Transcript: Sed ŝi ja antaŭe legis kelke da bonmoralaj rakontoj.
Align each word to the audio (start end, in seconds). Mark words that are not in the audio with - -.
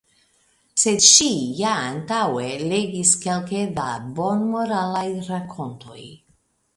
Sed 0.83 1.03
ŝi 1.07 1.27
ja 1.57 1.73
antaŭe 1.89 2.47
legis 2.71 3.11
kelke 3.25 3.61
da 3.75 3.85
bonmoralaj 4.21 5.07
rakontoj. 5.29 5.99